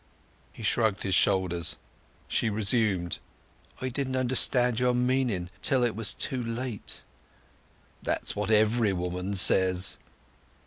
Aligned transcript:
He 0.51 0.63
shrugged 0.63 1.03
his 1.03 1.13
shoulders. 1.13 1.77
She 2.27 2.49
resumed— 2.49 3.19
"I 3.81 3.89
didn't 3.89 4.15
understand 4.15 4.79
your 4.79 4.95
meaning 4.95 5.51
till 5.61 5.83
it 5.83 5.95
was 5.95 6.15
too 6.15 6.41
late." 6.41 7.03
"That's 8.01 8.35
what 8.35 8.49
every 8.49 8.93
woman 8.93 9.35
says." 9.35 9.99